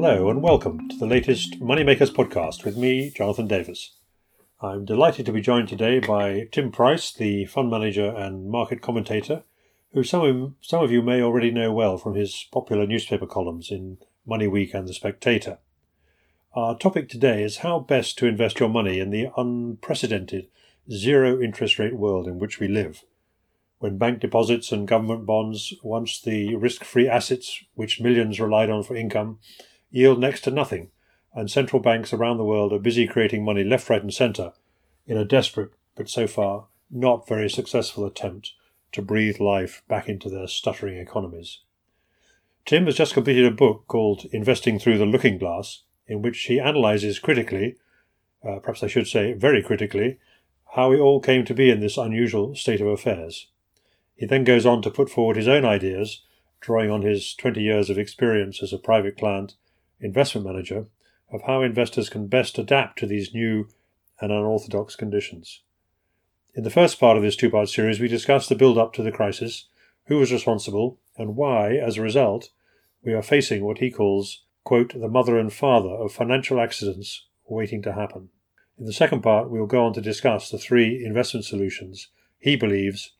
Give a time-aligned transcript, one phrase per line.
[0.00, 3.96] Hello and welcome to the latest Moneymakers podcast with me, Jonathan Davis.
[4.60, 9.42] I'm delighted to be joined today by Tim Price, the fund manager and market commentator,
[9.94, 13.72] who some of, some of you may already know well from his popular newspaper columns
[13.72, 15.58] in Money Week and The Spectator.
[16.54, 20.46] Our topic today is how best to invest your money in the unprecedented
[20.88, 23.02] zero interest rate world in which we live
[23.80, 28.82] when bank deposits and government bonds, once the risk free assets which millions relied on
[28.82, 29.38] for income,
[29.90, 30.90] yield next to nothing,
[31.34, 34.52] and central banks around the world are busy creating money left, right, and centre
[35.06, 38.52] in a desperate, but so far not very successful attempt
[38.92, 41.60] to breathe life back into their stuttering economies.
[42.64, 46.58] Tim has just completed a book called Investing Through the Looking Glass, in which he
[46.58, 47.76] analyses critically,
[48.46, 50.18] uh, perhaps I should say very critically,
[50.74, 53.48] how we all came to be in this unusual state of affairs.
[54.14, 56.22] He then goes on to put forward his own ideas,
[56.60, 59.54] drawing on his 20 years of experience as a private client
[60.00, 60.86] investment manager,
[61.30, 63.68] of how investors can best adapt to these new
[64.20, 65.62] and unorthodox conditions.
[66.54, 69.02] In the first part of this two part series, we discuss the build up to
[69.02, 69.66] the crisis,
[70.06, 72.50] who was responsible, and why, as a result,
[73.04, 77.82] we are facing what he calls, quote, the mother and father of financial accidents waiting
[77.82, 78.30] to happen.
[78.78, 82.56] In the second part, we will go on to discuss the three investment solutions he
[82.56, 83.12] believes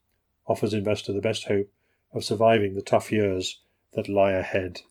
[0.47, 1.69] offers investor the best hope
[2.13, 3.61] of surviving the tough years
[3.93, 4.81] that lie ahead.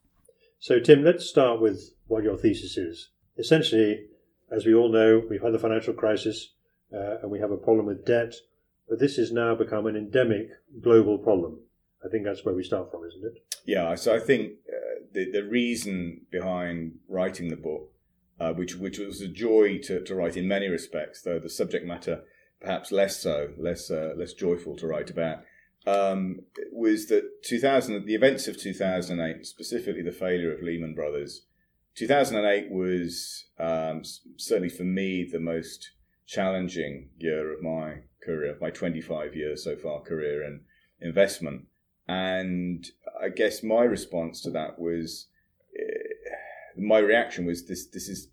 [0.61, 3.11] So, Tim, let's start with what your thesis is.
[3.37, 4.07] Essentially,
[4.51, 6.55] as we all know, we've had the financial crisis
[6.93, 8.35] uh, and we have a problem with debt,
[8.89, 10.49] but this has now become an endemic
[10.83, 11.61] global problem.
[12.05, 13.55] I think that's where we start from, isn't it?
[13.67, 17.93] Yeah, so I think uh, the, the reason behind writing the book,
[18.41, 21.87] uh, which, which was a joy to, to write in many respects, though the subject
[21.87, 22.23] matter
[22.61, 25.39] perhaps less so, less uh, less joyful to write about,
[25.89, 26.41] um,
[26.73, 31.43] was that 2000, the events of 2008, specifically the failure of Lehman Brothers.
[31.97, 34.03] 2008 was um,
[34.37, 35.91] certainly for me the most
[36.27, 40.61] challenging year of my career, my 25 years so far career in
[41.01, 41.67] investment.
[42.07, 42.87] And
[43.21, 45.27] I guess my response to that was,
[45.79, 48.29] uh, my reaction was this: this is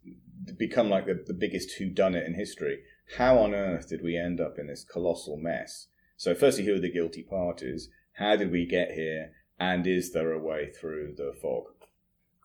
[0.57, 2.79] become like the, the biggest who done it in history
[3.17, 5.87] how on earth did we end up in this colossal mess?
[6.17, 7.89] So, firstly, who are the guilty parties?
[8.13, 9.31] How did we get here?
[9.59, 11.65] And is there a way through the fog?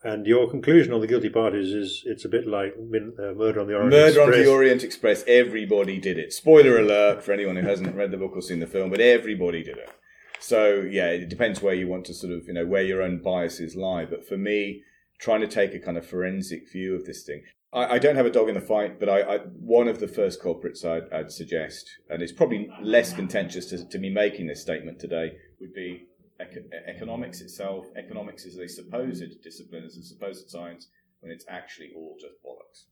[0.03, 3.67] And your conclusion on the guilty parties is it's a bit like uh, Murder on
[3.67, 4.17] the Orient Murder Express.
[4.17, 5.25] Murder on the Orient Express.
[5.27, 6.33] Everybody did it.
[6.33, 9.63] Spoiler alert for anyone who hasn't read the book or seen the film, but everybody
[9.63, 9.91] did it.
[10.39, 13.19] So yeah, it depends where you want to sort of you know where your own
[13.19, 14.07] biases lie.
[14.07, 14.83] But for me,
[15.19, 17.43] trying to take a kind of forensic view of this thing,
[17.73, 20.09] I, I, don't have a dog in the fight, but I, I one of the
[20.09, 24.61] first culprits I'd, I'd, suggest, and it's probably less contentious to, to me making this
[24.61, 26.07] statement today, would be
[26.41, 27.87] econ- economics itself.
[27.97, 30.89] Economics is a supposed discipline, is a supposed science,
[31.21, 32.85] when it's actually all just bollocks.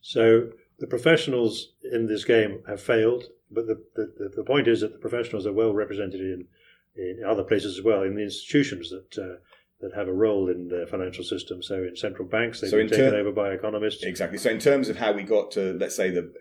[0.00, 4.92] So the professionals in this game have failed, but the, the, the point is that
[4.92, 6.46] the professionals are well represented in,
[6.96, 9.36] in other places as well, in the institutions that uh,
[9.84, 11.62] that have a role in the financial system.
[11.62, 14.02] So in central banks, they've so been taken ter- over by economists.
[14.02, 14.38] Exactly.
[14.38, 16.32] So in terms of how we got to, let's say the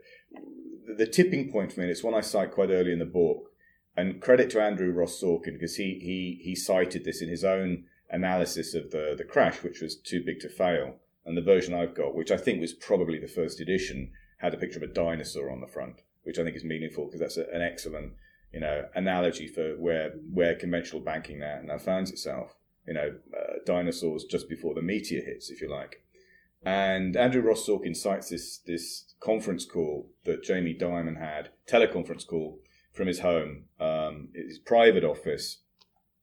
[0.97, 3.51] the tipping point for me, it's one I cite quite early in the book,
[3.97, 7.85] and credit to Andrew Ross Sorkin because he he he cited this in his own
[8.09, 10.95] analysis of the the crash, which was too big to fail,
[11.25, 14.57] and the version I've got, which I think was probably the first edition, had a
[14.57, 17.49] picture of a dinosaur on the front, which I think is meaningful because that's a,
[17.53, 18.13] an excellent
[18.53, 22.55] you know analogy for where where conventional banking now now finds itself
[22.87, 26.03] you know, uh, dinosaurs just before the meteor hits, if you like.
[26.65, 32.59] And Andrew Ross Sorkin cites this this conference call that Jamie Dimon had, teleconference call
[32.93, 35.59] from his home, um, his private office.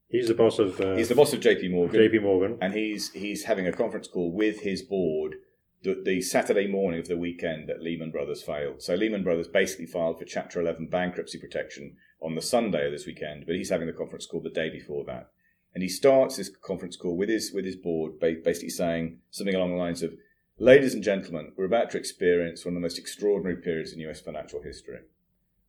[0.09, 0.81] He's the boss of.
[0.81, 1.69] Uh, he's the boss of J.P.
[1.69, 1.95] Morgan.
[1.95, 2.21] J.P.
[2.21, 5.37] Morgan, and he's he's having a conference call with his board
[5.83, 8.83] the, the Saturday morning of the weekend that Lehman Brothers failed.
[8.83, 13.07] So Lehman Brothers basically filed for Chapter 11 bankruptcy protection on the Sunday of this
[13.07, 15.31] weekend, but he's having the conference call the day before that.
[15.73, 19.71] And he starts this conference call with his with his board, basically saying something along
[19.71, 20.19] the lines of,
[20.59, 24.21] "Ladies and gentlemen, we're about to experience one of the most extraordinary periods in U.S.
[24.21, 25.01] financial history.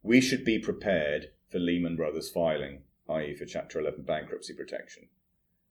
[0.01, 5.09] We should be prepared for Lehman Brothers filing, i.e., for Chapter 11 bankruptcy protection.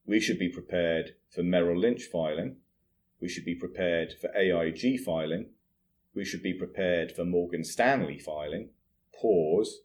[0.06, 2.56] We should be prepared for Merrill Lynch filing.
[3.20, 5.50] We should be prepared for AIG filing.
[6.14, 8.70] We should be prepared for Morgan Stanley filing.
[9.12, 9.82] Pause.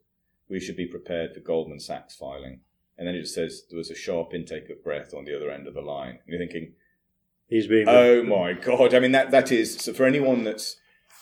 [0.47, 2.62] We should be prepared for Goldman Sachs filing."
[2.97, 5.51] And then it just says there was a sharp intake of breath on the other
[5.51, 6.12] end of the line.
[6.12, 6.74] And you're thinking,
[7.47, 7.88] he's being.
[7.88, 8.94] Oh my god!
[8.94, 10.77] I mean that that is so for anyone that's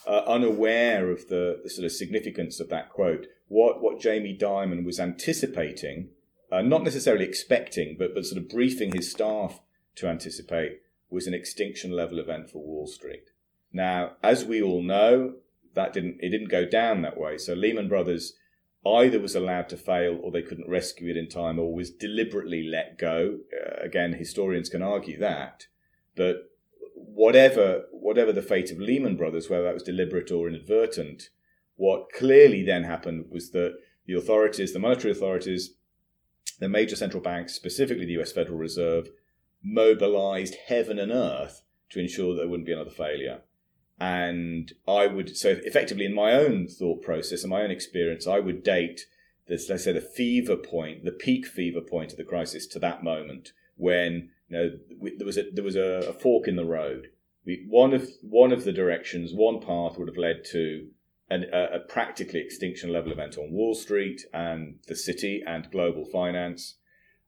[0.07, 3.27] uh, unaware of the, the sort of significance of that quote.
[3.47, 6.09] What what Jamie Dimon was anticipating,
[6.51, 9.59] uh, not necessarily expecting, but but sort of briefing his staff
[9.95, 13.29] to anticipate was an extinction level event for Wall Street.
[13.71, 15.35] Now, as we all know,
[15.73, 17.37] that didn't it didn't go down that way.
[17.37, 18.33] So Lehman Brothers
[18.85, 22.63] either was allowed to fail or they couldn't rescue it in time or was deliberately
[22.63, 23.39] let go.
[23.53, 25.68] Uh, again, historians can argue that,
[26.15, 26.50] but
[26.95, 31.30] whatever whatever the fate of Lehman Brothers, whether that was deliberate or inadvertent,
[31.75, 35.75] what clearly then happened was that the authorities, the monetary authorities,
[36.59, 39.07] the major central banks, specifically the US Federal Reserve,
[39.63, 43.41] mobilized heaven and earth to ensure that there wouldn't be another failure.
[44.03, 48.38] And I would, so effectively in my own thought process and my own experience, I
[48.38, 49.05] would date
[49.47, 53.01] this, let's say the fever point, the peak fever point of the crisis to that
[53.01, 54.71] moment when, you know,
[55.17, 57.11] there was a, there was a, a fork in the road.
[57.45, 60.89] We, one of, one of the directions, one path would have led to
[61.29, 66.03] an, a, a practically extinction level event on Wall Street and the city and global
[66.03, 66.75] finance.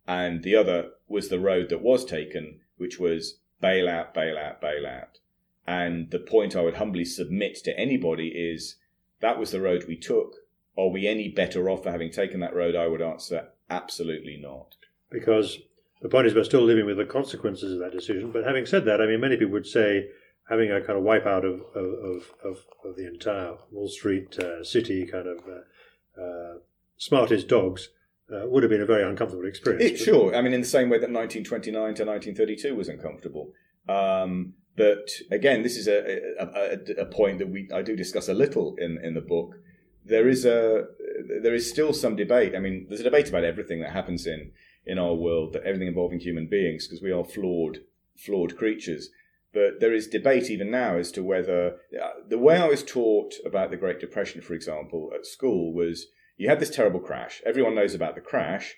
[0.10, 5.20] And the other was the road that was taken, which was bailout, bailout, bailout.
[5.68, 8.76] And the point I would humbly submit to anybody is
[9.22, 10.36] that was the road we took.
[10.78, 12.76] Are we any better off for having taken that road?
[12.76, 14.76] I would answer absolutely not.
[15.10, 15.60] Because
[16.02, 18.32] the point is we're still living with the consequences of that decision.
[18.32, 20.10] But having said that, I mean, many people would say
[20.50, 25.06] having a kind of wipeout of, of, of, of the entire Wall Street uh, city
[25.06, 26.58] kind of uh, uh,
[26.98, 27.90] smartest dogs
[28.32, 30.02] uh, would have been a very uncomfortable experience.
[30.02, 30.36] It, sure.
[30.36, 33.54] I mean, in the same way that 1929 to 1932 was uncomfortable.
[33.88, 38.34] Um, but again, this is a, a, a, point that we I do discuss a
[38.34, 39.56] little in, in the book.
[40.04, 40.88] There is a
[41.42, 42.56] there is still some debate.
[42.56, 44.52] I mean, there's a debate about everything that happens in
[44.86, 47.80] in our world, everything involving human beings, because we are flawed
[48.18, 49.10] flawed creatures.
[49.54, 53.36] But there is debate even now as to whether uh, the way I was taught
[53.46, 57.42] about the Great Depression, for example, at school was you had this terrible crash.
[57.46, 58.76] Everyone knows about the crash.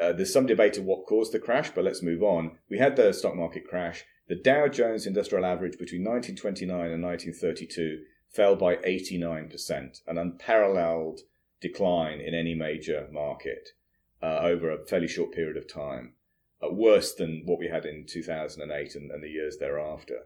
[0.00, 2.58] Uh, there's some debate of what caused the crash, but let's move on.
[2.68, 4.04] We had the stock market crash.
[4.28, 11.20] The Dow Jones Industrial Average between 1929 and 1932 fell by 89%, an unparalleled
[11.60, 13.68] decline in any major market
[14.20, 16.14] uh, over a fairly short period of time,
[16.60, 20.24] uh, worse than what we had in 2008 and, and the years thereafter.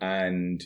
[0.00, 0.62] And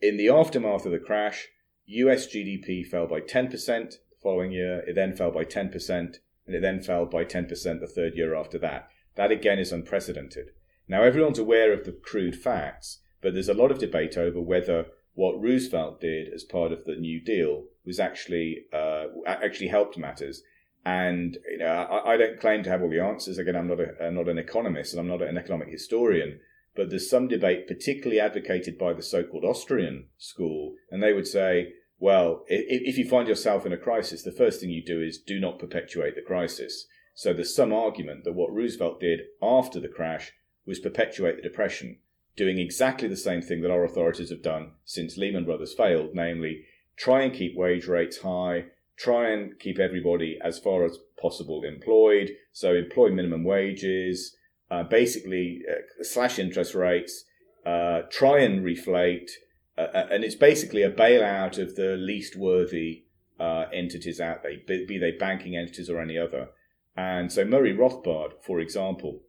[0.00, 1.48] in the aftermath of the crash,
[1.86, 5.90] US GDP fell by 10% the following year, it then fell by 10%,
[6.46, 7.48] and it then fell by 10%
[7.80, 8.88] the third year after that.
[9.16, 10.50] That again is unprecedented.
[10.88, 14.86] Now, everyone's aware of the crude facts, but there's a lot of debate over whether
[15.14, 20.42] what Roosevelt did as part of the New Deal was actually uh, actually helped matters.
[20.84, 23.38] And you know, I, I, don't claim to have all the answers.
[23.38, 26.38] Again, I'm not a, I'm not an economist and I'm not an economic historian.
[26.76, 31.72] But there's some debate, particularly advocated by the so-called Austrian school, and they would say,
[31.98, 35.16] well, if, if you find yourself in a crisis, the first thing you do is
[35.18, 36.86] do not perpetuate the crisis.
[37.14, 40.32] So there's some argument that what Roosevelt did after the crash
[40.66, 41.98] was perpetuate the depression,
[42.36, 46.64] doing exactly the same thing that our authorities have done since Lehman Brothers failed, namely
[46.96, 48.64] try and keep wage rates high,
[48.96, 54.36] try and keep everybody as far as possible employed, so employ minimum wages,
[54.70, 57.24] uh, basically uh, slash interest rates,
[57.64, 59.30] uh, try and reflate,
[59.78, 63.04] uh, uh, and it's basically a bailout of the least worthy
[63.38, 66.48] uh, entities out there, be, be they banking entities or any other.
[66.96, 69.20] And so Murray Rothbard, for example,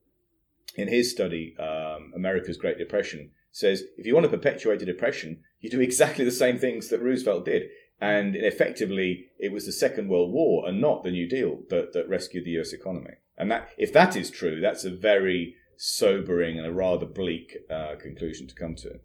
[0.78, 5.42] in his study, um, America's Great Depression, says if you want to perpetuate a depression,
[5.60, 7.64] you do exactly the same things that Roosevelt did.
[8.00, 12.08] And effectively, it was the Second World War and not the New Deal that, that
[12.08, 13.16] rescued the US economy.
[13.38, 17.96] And that, if that is true, that's a very sobering and a rather bleak uh,
[18.00, 19.00] conclusion to come to.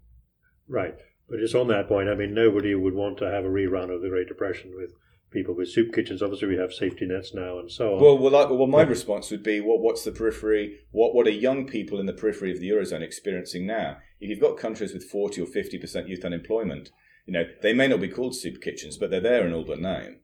[0.68, 0.96] Right.
[1.28, 4.02] But just on that point, I mean, nobody would want to have a rerun of
[4.02, 4.92] the Great Depression with
[5.32, 6.22] people with soup kitchens.
[6.22, 8.02] Obviously, we have safety nets now and so on.
[8.02, 10.80] Well, well, like, well my response would be, what, what's the periphery?
[10.90, 13.96] What, what are young people in the periphery of the eurozone experiencing now?
[14.20, 16.90] If you've got countries with forty or fifty percent youth unemployment,
[17.26, 19.80] you know they may not be called soup kitchens, but they're there in all but
[19.80, 20.20] name.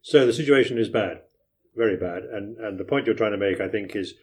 [0.00, 1.22] So the situation is bad,
[1.74, 4.14] very bad, and and the point you're trying to make, I think, is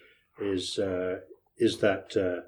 [0.42, 1.20] is uh,
[1.58, 2.48] is that uh,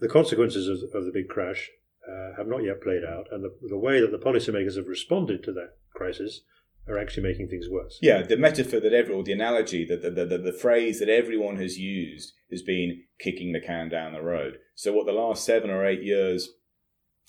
[0.00, 1.70] the consequences of, of the big crash
[2.08, 5.42] uh, have not yet played out, and the, the way that the policymakers have responded
[5.44, 6.42] to that crisis
[6.90, 7.98] are actually making things worse.
[8.00, 11.08] Yeah, the metaphor that every, or the analogy, that the, the, the, the, phrase that
[11.08, 14.58] everyone has used has been kicking the can down the road.
[14.74, 16.50] So, what the last seven or eight years,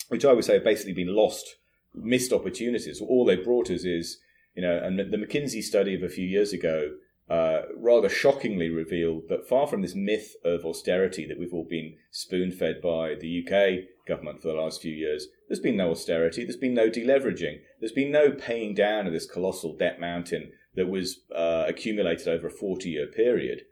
[0.08, 1.56] which I would say have basically been lost,
[1.94, 4.18] missed opportunities, all they brought us is,
[4.54, 6.92] you know, and the McKinsey study of a few years ago
[7.30, 11.94] uh, rather shockingly revealed that far from this myth of austerity that we've all been
[12.10, 16.44] spoon fed by the UK government for the last few years, there's been no austerity,
[16.44, 20.86] there's been no deleveraging, there's been no paying down of this colossal debt mountain that
[20.88, 23.62] was uh, accumulated over a 40 year period.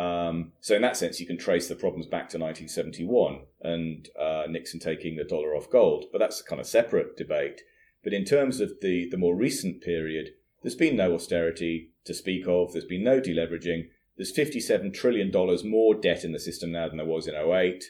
[0.00, 4.44] Um, so in that sense, you can trace the problems back to 1971 and uh,
[4.48, 6.06] Nixon taking the dollar off gold.
[6.10, 7.60] But that's a kind of separate debate.
[8.02, 10.30] But in terms of the, the more recent period,
[10.62, 12.72] there's been no austerity to speak of.
[12.72, 13.90] There's been no deleveraging.
[14.16, 15.32] There's $57 trillion
[15.64, 17.84] more debt in the system now than there was in 08.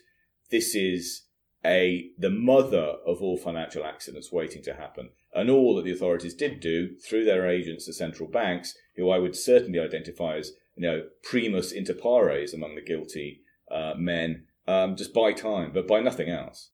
[0.51, 1.23] This is
[1.65, 5.11] a the mother of all financial accidents waiting to happen.
[5.35, 9.19] And all that the authorities did do through their agents, the central banks, who I
[9.19, 14.97] would certainly identify as you know primus inter pares among the guilty uh, men, um,
[14.97, 16.71] just buy time, but buy nothing else.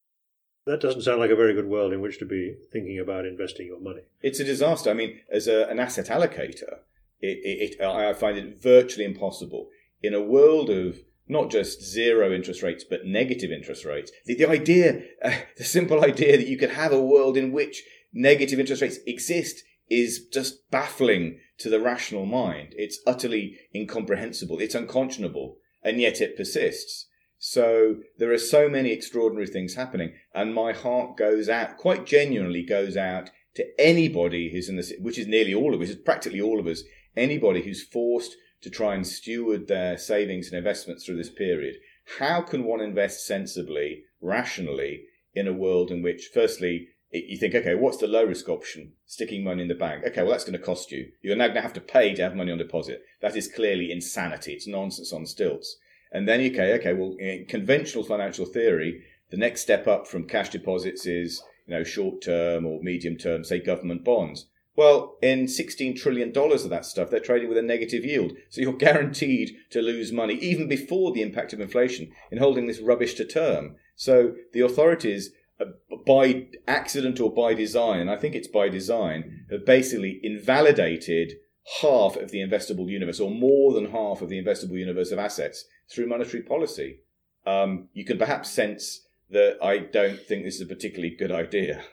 [0.67, 3.67] That doesn't sound like a very good world in which to be thinking about investing
[3.67, 4.03] your money.
[4.23, 4.91] It's a disaster.
[4.91, 6.79] I mean, as a, an asset allocator,
[7.21, 9.69] it, it, it, I find it virtually impossible
[10.03, 14.13] in a world of not just zero interest rates, but negative interest rates.
[14.27, 17.83] The, the idea, uh, the simple idea that you could have a world in which
[18.13, 22.75] negative interest rates exist is just baffling to the rational mind.
[22.77, 24.59] It's utterly incomprehensible.
[24.59, 25.57] It's unconscionable.
[25.83, 27.07] And yet it persists.
[27.39, 32.63] So there are so many extraordinary things happening, and my heart goes out, quite genuinely
[32.63, 36.41] goes out to anybody who's in this, which is nearly all of us, it's practically
[36.41, 41.17] all of us, anybody who's forced to try and steward their savings and investments through
[41.17, 41.77] this period.
[42.19, 45.05] How can one invest sensibly, rationally,
[45.35, 48.93] in a world in which, firstly, you think, okay, what's the low risk option?
[49.07, 50.05] Sticking money in the bank.
[50.07, 51.13] Okay, well, that's going to cost you.
[51.23, 53.03] You're now going to have to pay to have money on deposit.
[53.21, 54.55] That is clearly insanity.
[54.55, 55.77] It's nonsense on stilts.
[56.11, 60.49] And then, okay, okay, well, in conventional financial theory, the next step up from cash
[60.49, 64.47] deposits is, you know, short term or medium term, say government bonds.
[64.77, 68.33] Well, in $16 trillion of that stuff, they're trading with a negative yield.
[68.51, 72.81] So you're guaranteed to lose money even before the impact of inflation in holding this
[72.81, 73.77] rubbish to term.
[73.95, 75.67] So the authorities uh,
[76.05, 81.35] by accident or by design, and I think it's by design, have basically invalidated
[81.81, 85.65] half of the investable universe, or more than half of the investable universe of assets
[85.89, 86.99] through monetary policy.
[87.47, 91.85] Um, you can perhaps sense that I don't think this is a particularly good idea.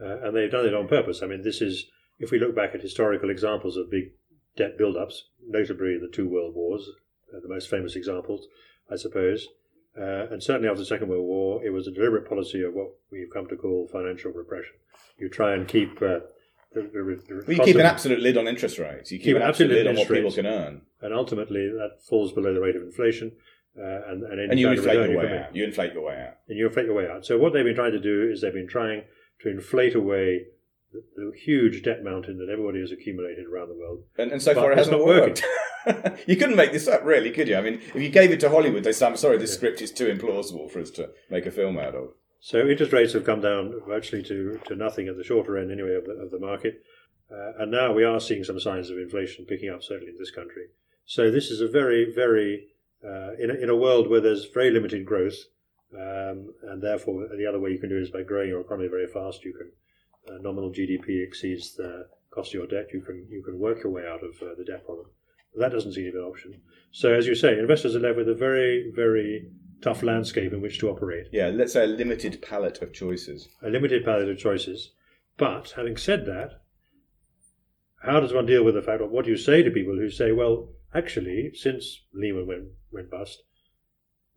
[0.00, 1.22] Uh, and they've done it on purpose.
[1.22, 1.86] I mean, this is,
[2.18, 4.12] if we look back at historical examples of big
[4.56, 6.88] debt build-ups, notably the two world wars,
[7.34, 8.46] uh, the most famous examples,
[8.90, 9.48] I suppose,
[9.98, 12.88] uh, and certainly after the Second World War, it was a deliberate policy of what
[13.10, 14.74] we've come to call financial repression.
[15.18, 16.20] You try and keep uh,
[16.74, 19.10] the, the, the well, you keep an absolute lid on interest rates.
[19.10, 22.32] You keep, keep an absolute lid on what people can earn, and ultimately that falls
[22.32, 23.32] below the rate of inflation.
[23.78, 25.54] Uh, and, and, and you inflate your way out.
[25.54, 26.34] You inflate your way out.
[26.48, 27.26] And you inflate your way out.
[27.26, 29.02] So what they've been trying to do is they've been trying
[29.40, 30.46] to inflate away
[31.14, 34.04] the, huge debt mountain that everybody has accumulated around the world.
[34.18, 35.44] And, and so far it hasn't worked.
[36.26, 37.56] you couldn't make this up, really, could you?
[37.56, 39.56] I mean, if you gave it to Hollywood, they say, "I'm sorry, this yeah.
[39.56, 42.10] script is too implausible for us to make a film out of."
[42.40, 45.94] So interest rates have come down virtually to, to nothing at the shorter end, anyway,
[45.94, 46.82] of the, of the market.
[47.30, 50.30] Uh, and now we are seeing some signs of inflation picking up, certainly in this
[50.30, 50.66] country.
[51.04, 52.68] So this is a very, very,
[53.04, 55.36] uh, in, a, in a world where there's very limited growth,
[55.94, 58.88] um, and therefore the other way you can do it is by growing your economy
[58.88, 59.44] very fast.
[59.44, 59.72] You can
[60.28, 62.88] uh, nominal GDP exceeds the cost of your debt.
[62.92, 65.06] You can you can work your way out of uh, the debt problem.
[65.56, 66.60] That doesn't seem to be an option.
[66.92, 69.48] So as you say, investors are left with a very, very
[69.80, 71.28] tough landscape in which to operate.
[71.32, 73.48] Yeah, let's say a limited palette of choices.
[73.62, 74.92] A limited palette of choices.
[75.38, 76.62] But having said that,
[78.02, 80.10] how does one deal with the fact of what do you say to people who
[80.10, 83.42] say, well, actually, since Lehman went, went bust,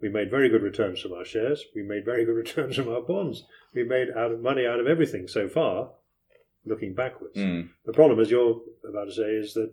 [0.01, 3.01] we made very good returns from our shares, we made very good returns from our
[3.01, 5.91] bonds, we made out of money out of everything so far,
[6.65, 7.37] looking backwards.
[7.37, 7.69] Mm.
[7.85, 9.71] The problem, as you're about to say, is that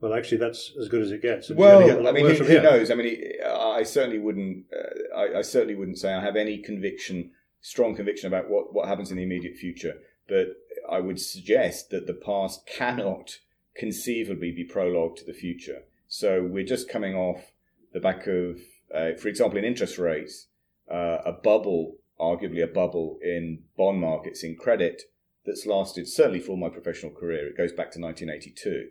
[0.00, 1.50] well, actually, that's as good as it gets.
[1.50, 2.90] well, I mean, who, who knows?
[2.90, 3.16] I mean,
[3.46, 4.66] I certainly wouldn't.
[4.70, 7.30] Uh, I, I, certainly wouldn't say I have any conviction,
[7.62, 9.94] strong conviction about what what happens in the immediate future.
[10.28, 10.56] But
[10.90, 13.38] I would suggest that the past cannot
[13.74, 15.84] conceivably be prologue to the future.
[16.06, 17.52] So we're just coming off
[17.92, 18.60] the back of,
[18.94, 20.48] uh, for example, in interest rates,
[20.90, 25.02] uh, a bubble, arguably a bubble in bond markets in credit
[25.44, 27.48] that's lasted certainly for all my professional career.
[27.48, 28.88] It goes back to 1982.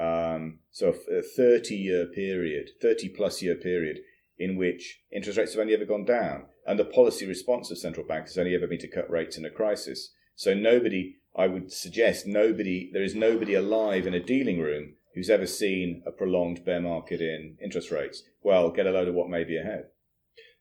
[0.00, 3.98] Um, so a 30 year period, 30 plus year period
[4.38, 6.44] in which interest rates have only ever gone down.
[6.66, 9.44] And the policy response of central banks has only ever been to cut rates in
[9.44, 10.12] a crisis.
[10.36, 15.30] So nobody I would suggest nobody, there is nobody alive in a dealing room who's
[15.30, 18.22] ever seen a prolonged bear market in interest rates.
[18.40, 19.86] Well, get a load of what may be ahead.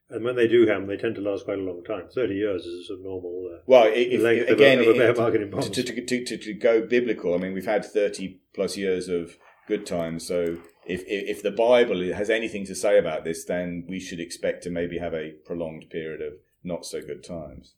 [0.10, 2.08] And when they do happen, they tend to last quite a long time.
[2.14, 3.52] Thirty years is a normal.
[3.54, 5.70] Uh, well, if, if, again, of a, bear market in bonds.
[5.70, 9.38] To, to, to, to, go biblical, I mean, we've had thirty plus years of
[9.68, 10.26] good times.
[10.26, 14.64] So if, if the Bible has anything to say about this, then we should expect
[14.64, 16.34] to maybe have a prolonged period of
[16.64, 17.74] not so good times.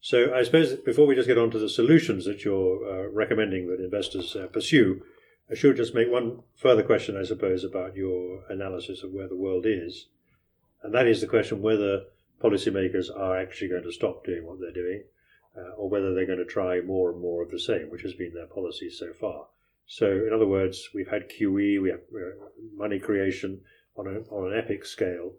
[0.00, 3.68] So I suppose before we just get on to the solutions that you're uh, recommending
[3.68, 5.02] that investors uh, pursue,
[5.50, 9.36] I should just make one further question, I suppose, about your analysis of where the
[9.36, 10.06] world is.
[10.82, 12.04] And that is the question whether
[12.42, 15.04] policymakers are actually going to stop doing what they're doing
[15.56, 18.12] uh, or whether they're going to try more and more of the same, which has
[18.14, 19.46] been their policy so far.
[19.86, 22.44] So, in other words, we've had QE, we have uh,
[22.76, 23.62] money creation
[23.96, 25.32] on, a, on an epic scale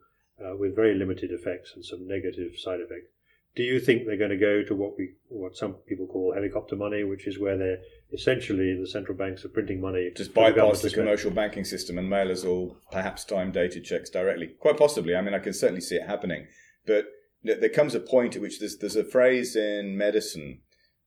[0.44, 3.12] uh, with very limited effects and some negative side effects.
[3.56, 6.76] Do you think they're going to go to what we, what some people call helicopter
[6.76, 10.90] money, which is where they're essentially the central banks are printing money, just bypass the,
[10.90, 14.48] the commercial banking system and mail us all perhaps time dated checks directly?
[14.60, 15.16] Quite possibly.
[15.16, 16.48] I mean, I can certainly see it happening,
[16.86, 17.06] but
[17.44, 20.60] there comes a point at which there's, there's a phrase in medicine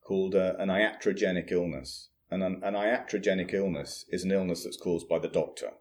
[0.02, 2.08] called uh, an iatrogenic illness.
[2.30, 5.72] And an, an iatrogenic illness is an illness that's caused by the doctor.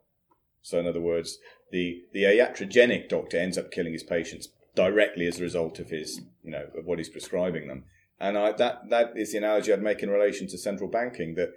[0.62, 1.38] So, in other words,
[1.72, 6.22] the, the iatrogenic doctor ends up killing his patients directly as a result of his,
[6.44, 7.86] you know, of what he's prescribing them.
[8.22, 11.34] And I, that that is the analogy I'd make in relation to central banking.
[11.36, 11.54] That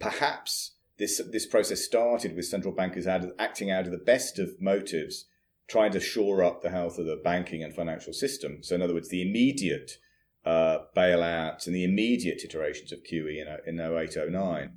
[0.00, 4.38] perhaps this this process started with central bankers out of, acting out of the best
[4.38, 5.26] of motives,
[5.68, 8.58] trying to shore up the health of the banking and financial system.
[8.62, 9.98] So, in other words, the immediate
[10.44, 14.72] uh, bailouts and the immediate iterations of QE in, in 0809.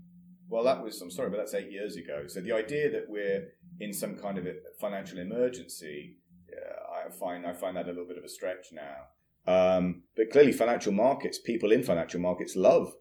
[0.50, 2.26] Well, that was, I'm sorry, but that's eight years ago.
[2.28, 4.46] So the idea that we're in some kind of
[4.80, 6.18] financial emergency,
[6.52, 9.08] uh, I find I find that a little bit of a stretch now.
[9.46, 12.94] Um, but clearly, financial markets, people in financial markets love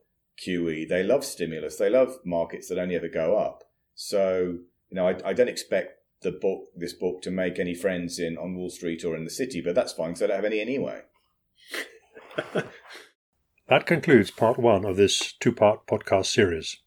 [0.44, 0.88] QE.
[0.88, 1.76] They love stimulus.
[1.76, 3.64] They love markets that only ever go up.
[3.94, 4.58] So,
[4.88, 8.38] you know, I, I don't expect the book, this book, to make any friends in
[8.38, 10.60] on Wall Street or in the city, but that's fine because I don't have any
[10.60, 11.02] anyway.
[13.68, 16.78] that concludes part one of this two part podcast series.